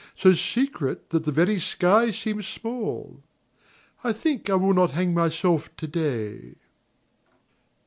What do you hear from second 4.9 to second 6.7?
hang myself to day.